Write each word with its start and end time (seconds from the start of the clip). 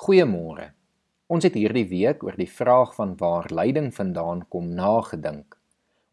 Goeiemôre. 0.00 0.70
Ons 1.28 1.44
het 1.44 1.58
hierdie 1.60 1.84
week 1.84 2.22
oor 2.24 2.36
die 2.40 2.48
vraag 2.48 2.94
van 2.96 3.10
waar 3.20 3.50
lyding 3.52 3.90
vandaan 3.92 4.46
kom 4.48 4.70
nagedink. 4.72 5.58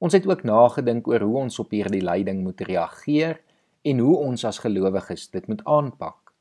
Ons 0.04 0.18
het 0.18 0.26
ook 0.28 0.44
nagedink 0.44 1.08
oor 1.08 1.24
hoe 1.24 1.38
ons 1.46 1.60
op 1.64 1.72
hierdie 1.72 2.02
lyding 2.04 2.42
moet 2.44 2.60
reageer 2.68 3.40
en 3.88 4.02
hoe 4.04 4.18
ons 4.26 4.44
as 4.50 4.60
gelowiges 4.60 5.30
dit 5.32 5.48
moet 5.48 5.64
aanpak. 5.64 6.34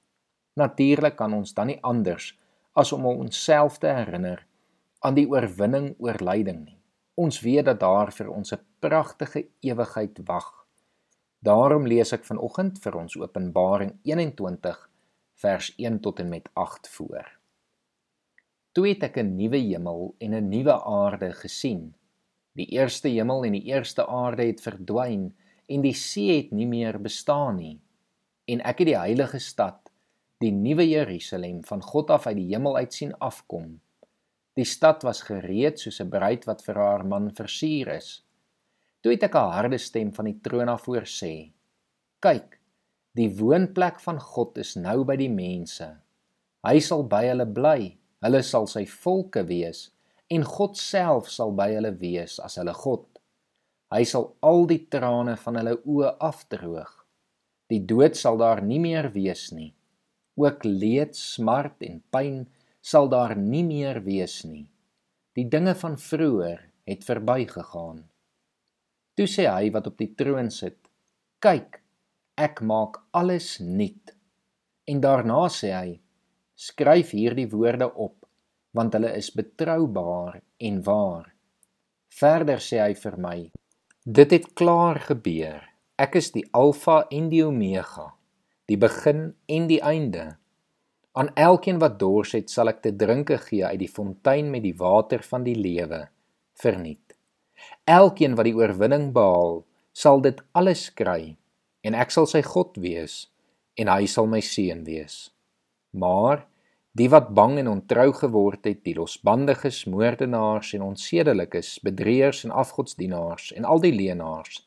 Natuurlik 0.59 1.15
kan 1.21 1.37
ons 1.39 1.55
dan 1.55 1.71
nie 1.71 1.79
anders 1.87 2.33
as 2.75 2.91
om 2.97 3.07
onsself 3.13 3.79
te 3.79 3.95
herinner 3.95 4.43
aan 5.07 5.15
die 5.15 5.29
oorwinning 5.31 5.93
oor 6.03 6.19
lyding 6.19 6.65
nie. 6.65 6.81
Ons 7.15 7.45
weet 7.47 7.71
dat 7.71 7.79
daar 7.79 8.11
vir 8.11 8.35
ons 8.35 8.53
'n 8.59 8.65
pragtige 8.81 9.47
ewigheid 9.63 10.19
wag. 10.27 10.67
Daarom 11.39 11.87
lees 11.87 12.13
ek 12.13 12.25
vanoggend 12.25 12.83
vir 12.83 12.97
ons 12.97 13.17
Openbaring 13.17 13.95
21 14.03 14.89
vers 15.43 15.73
1 15.77 16.01
tot 16.01 16.21
en 16.21 16.29
met 16.29 16.49
8 16.53 16.89
voor. 16.89 17.27
Toe 18.73 18.89
het 18.89 19.03
ek 19.03 19.17
'n 19.21 19.37
nuwe 19.37 19.59
hemel 19.59 20.15
en 20.19 20.35
'n 20.35 20.49
nuwe 20.49 20.77
aarde 20.85 21.33
gesien. 21.33 21.95
Die 22.53 22.67
eerste 22.67 23.09
hemel 23.09 23.45
en 23.45 23.53
die 23.53 23.65
eerste 23.69 24.07
aarde 24.07 24.47
het 24.47 24.61
verdwyn 24.61 25.35
en 25.67 25.81
die 25.81 25.95
see 25.95 26.37
het 26.37 26.51
nie 26.51 26.67
meer 26.67 27.01
bestaan 27.01 27.57
nie. 27.57 27.81
En 28.45 28.61
ek 28.61 28.79
het 28.79 28.87
die 28.87 28.99
heilige 28.99 29.39
stad, 29.39 29.91
die 30.39 30.53
nuwe 30.53 30.89
Jerusalem 30.89 31.65
van 31.65 31.83
God 31.83 32.11
af 32.11 32.27
uit 32.27 32.37
die 32.37 32.53
hemel 32.55 32.77
uit 32.77 32.93
sien 32.95 33.15
afkom. 33.19 33.81
Die 34.55 34.65
stad 34.65 35.03
was 35.03 35.23
gereed 35.23 35.81
soos 35.81 36.01
'n 36.01 36.09
bruid 36.09 36.45
wat 36.45 36.63
vir 36.65 36.75
haar 36.75 37.05
man 37.07 37.31
versier 37.35 37.89
is. 37.89 38.25
Toe 39.01 39.13
het 39.13 39.23
ek 39.23 39.35
'n 39.35 39.53
harde 39.53 39.79
stem 39.79 40.13
van 40.15 40.25
die 40.25 40.41
troon 40.41 40.69
af 40.69 40.85
hoor 40.85 41.05
sê: 41.05 41.53
"Kyk, 42.21 42.56
Die 43.17 43.31
woonplek 43.33 44.01
van 44.05 44.19
God 44.21 44.59
is 44.61 44.75
nou 44.77 45.01
by 45.09 45.15
die 45.17 45.33
mense. 45.33 45.87
Hy 46.67 46.81
sal 46.85 47.07
by 47.09 47.23
hulle 47.31 47.47
bly. 47.49 47.95
Hulle 48.25 48.43
sal 48.45 48.67
sy 48.69 48.83
volke 48.89 49.45
wees 49.49 49.87
en 50.33 50.43
God 50.43 50.75
self 50.81 51.29
sal 51.31 51.53
by 51.55 51.69
hulle 51.77 51.93
wees 52.01 52.41
as 52.43 52.57
hulle 52.59 52.75
God. 52.75 53.05
Hy 53.95 54.03
sal 54.09 54.33
al 54.45 54.67
die 54.67 54.83
trane 54.91 55.37
van 55.39 55.59
hulle 55.61 55.77
oë 55.87 56.17
afdroog. 56.27 56.91
Die 57.71 57.83
dood 57.87 58.19
sal 58.19 58.39
daar 58.41 58.63
nie 58.63 58.81
meer 58.83 59.13
wees 59.15 59.49
nie. 59.55 59.71
Ook 60.37 60.67
leed, 60.67 61.15
smart 61.17 61.83
en 61.87 62.03
pyn 62.13 62.43
sal 62.83 63.09
daar 63.13 63.37
nie 63.39 63.63
meer 63.67 64.03
wees 64.05 64.43
nie. 64.45 64.67
Die 65.39 65.47
dinge 65.49 65.77
van 65.79 65.97
vroeër 66.01 66.61
het 66.91 67.07
verbygegaan. 67.07 68.03
Toe 69.17 69.29
sê 69.31 69.47
hy 69.49 69.71
wat 69.75 69.87
op 69.89 69.97
die 70.03 70.13
troon 70.19 70.51
sit: 70.51 70.79
"Kyk, 71.41 71.81
ek 72.37 72.61
maak 72.61 73.01
alles 73.17 73.57
nuut. 73.61 74.13
En 74.87 75.01
daarna 75.01 75.47
sê 75.49 75.73
hy: 75.73 75.95
Skryf 76.57 77.15
hierdie 77.17 77.49
woorde 77.53 77.89
op, 77.89 78.27
want 78.77 78.93
hulle 78.97 79.13
is 79.17 79.31
betroubaar 79.33 80.43
en 80.69 80.83
waar. 80.85 81.33
Verder 82.13 82.61
sê 82.61 82.83
hy 82.85 82.93
vir 83.01 83.17
my: 83.21 83.39
Dit 84.05 84.35
het 84.37 84.53
klaar 84.55 85.01
gebeur. 85.09 85.65
Ek 85.97 86.19
is 86.21 86.29
die 86.35 86.45
Alfa 86.53 87.07
en 87.11 87.31
die 87.33 87.41
Omega, 87.41 88.11
die 88.69 88.77
begin 88.77 89.31
en 89.49 89.69
die 89.71 89.81
einde. 89.81 90.27
Aan 91.17 91.33
elkeen 91.41 91.81
wat 91.81 91.97
dors 91.97 92.35
het, 92.37 92.53
sal 92.53 92.69
ek 92.69 92.83
te 92.85 92.93
drinke 92.93 93.39
gee 93.41 93.65
uit 93.65 93.81
die 93.81 93.89
fontein 93.89 94.53
met 94.53 94.61
die 94.67 94.77
water 94.77 95.25
van 95.25 95.47
die 95.49 95.57
lewe, 95.57 96.03
verniet. 96.61 97.17
Elkeen 97.89 98.37
wat 98.37 98.45
die 98.45 98.53
oorwinning 98.59 99.09
behaal, 99.17 99.63
sal 99.97 100.21
dit 100.21 100.45
alles 100.53 100.91
kry 100.93 101.33
en 101.87 101.95
ek 101.95 102.11
sal 102.15 102.27
sy 102.27 102.43
God 102.43 102.77
wees 102.83 103.27
en 103.79 103.91
hy 103.93 104.09
sal 104.11 104.27
my 104.31 104.43
seun 104.43 104.83
wees. 104.87 105.29
Maar 105.95 106.45
die 106.97 107.09
wat 107.13 107.33
bang 107.37 107.59
en 107.61 107.69
ontrou 107.71 108.09
geword 108.17 108.65
het, 108.67 108.83
die 108.89 108.97
losbandiges, 108.97 109.85
moordenaars 109.93 110.73
en 110.79 110.87
onsedelikes, 110.91 111.77
bedrieërs 111.85 112.47
en 112.49 112.55
afgodsdienaars 112.57 113.53
en 113.57 113.69
al 113.69 113.83
die 113.85 113.93
leenaars, 113.95 114.63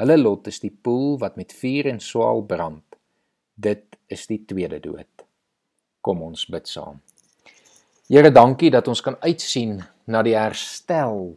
hulle 0.00 0.16
lot 0.18 0.48
is 0.50 0.62
die 0.62 0.72
poel 0.72 1.18
wat 1.22 1.36
met 1.38 1.54
vuur 1.54 1.90
en 1.90 2.00
swaal 2.02 2.44
brand. 2.46 2.84
Dit 3.54 3.98
is 4.10 4.26
die 4.30 4.40
tweede 4.46 4.80
dood. 4.82 5.26
Kom 6.02 6.22
ons 6.22 6.46
bid 6.50 6.70
saam. 6.70 7.02
Here, 8.10 8.30
dankie 8.30 8.70
dat 8.70 8.88
ons 8.90 9.00
kan 9.02 9.16
uitsien 9.22 9.78
na 10.10 10.20
die 10.22 10.34
herstel 10.36 11.34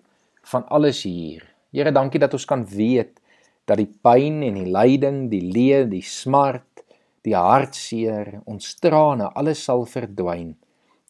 van 0.51 0.65
alles 0.73 1.03
hier. 1.07 1.45
Here, 1.71 1.93
dankie 1.95 2.19
dat 2.19 2.33
ons 2.35 2.45
kan 2.49 2.65
weet 2.67 3.21
dat 3.67 3.81
die 3.81 3.89
pyn 4.03 4.41
en 4.47 4.55
die 4.61 4.69
lyding, 4.71 5.25
die 5.31 5.43
leed, 5.43 5.91
die 5.91 6.03
smart, 6.05 6.85
die 7.27 7.35
hartseer, 7.35 8.37
ons 8.47 8.77
trane, 8.79 9.27
alles 9.35 9.65
sal 9.67 9.83
verdwyn. 9.89 10.53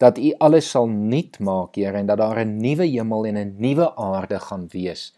Dat 0.01 0.18
U 0.22 0.31
alles 0.41 0.72
sal 0.73 0.90
nuut 0.90 1.38
maak, 1.41 1.78
Here, 1.78 1.97
en 1.97 2.09
dat 2.09 2.17
daar 2.17 2.41
'n 2.46 2.57
nuwe 2.57 2.85
hemel 2.85 3.25
en 3.25 3.38
'n 3.38 3.56
nuwe 3.59 3.96
aarde 3.96 4.40
gaan 4.40 4.67
wees 4.73 5.13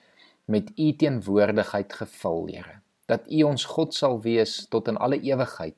met 0.45 0.71
U 0.77 0.95
teenwoordigheid 0.95 1.93
gevul, 1.93 2.47
Here. 2.47 2.81
Dat 3.07 3.21
U 3.31 3.43
ons 3.43 3.65
God 3.65 3.93
sal 3.93 4.21
wees 4.21 4.67
tot 4.69 4.87
in 4.87 4.97
alle 4.97 5.19
ewigheid 5.21 5.75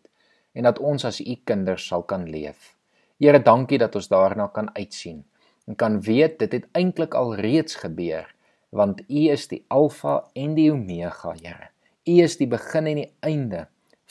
en 0.53 0.63
dat 0.63 0.79
ons 0.79 1.05
as 1.05 1.21
U 1.21 1.35
kinders 1.43 1.87
sal 1.87 2.03
kan 2.03 2.29
leef. 2.29 2.75
Here, 3.17 3.39
dankie 3.39 3.77
dat 3.77 3.95
ons 3.95 4.07
daarna 4.07 4.47
kan 4.47 4.75
uitsien 4.75 5.25
en 5.67 5.75
kan 5.75 6.01
weet 6.01 6.39
dit 6.39 6.51
het 6.51 6.67
eintlik 6.71 7.13
al 7.13 7.35
reeds 7.35 7.75
gebeur 7.75 8.35
want 8.71 9.03
U 9.07 9.23
is 9.31 9.47
die 9.51 9.63
Alfa 9.69 10.21
en 10.35 10.55
die 10.55 10.69
Omega, 10.71 11.35
Here. 11.39 11.71
U 12.07 12.17
is 12.23 12.37
die 12.39 12.49
begin 12.49 12.87
en 12.89 13.03
die 13.03 13.09
einde 13.21 13.65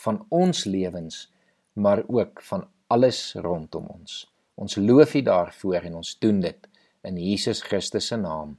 van 0.04 0.22
ons 0.30 0.64
lewens, 0.64 1.26
maar 1.74 2.04
ook 2.08 2.42
van 2.46 2.68
alles 2.92 3.34
rondom 3.34 3.88
ons. 3.90 4.24
Ons 4.60 4.76
loof 4.76 5.14
U 5.16 5.24
daarvoor 5.26 5.88
en 5.88 6.00
ons 6.02 6.16
doen 6.20 6.42
dit 6.44 6.68
in 7.08 7.16
Jesus 7.16 7.64
Christus 7.64 8.12
se 8.12 8.20
naam. 8.20 8.58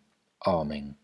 Amen. 0.50 1.01